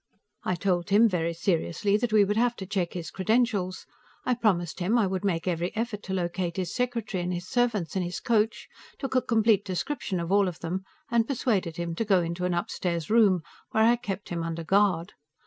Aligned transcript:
I 0.43 0.55
told 0.55 0.89
him, 0.89 1.07
very 1.07 1.31
seriously, 1.31 1.95
that 1.95 2.11
we 2.11 2.25
would 2.25 2.35
have 2.35 2.55
to 2.55 2.65
check 2.65 2.93
his 2.93 3.11
credentials. 3.11 3.85
I 4.25 4.33
promised 4.33 4.79
him 4.79 4.97
I 4.97 5.05
would 5.05 5.23
make 5.23 5.47
every 5.47 5.75
effort 5.75 6.01
to 6.05 6.13
locate 6.15 6.57
his 6.57 6.73
secretary 6.73 7.21
and 7.21 7.31
his 7.31 7.47
servants 7.47 7.95
and 7.95 8.03
his 8.03 8.19
coach, 8.19 8.67
took 8.97 9.13
a 9.13 9.21
complete 9.21 9.63
description 9.63 10.19
of 10.19 10.31
all 10.31 10.47
of 10.47 10.57
them, 10.61 10.85
and 11.11 11.27
persuaded 11.27 11.77
him 11.77 11.93
to 11.93 12.03
go 12.03 12.19
into 12.19 12.45
an 12.45 12.55
upstairs 12.55 13.11
room, 13.11 13.43
where 13.73 13.83
I 13.83 13.95
kept 13.95 14.29
him 14.29 14.41
under 14.41 14.63
guard. 14.63 15.13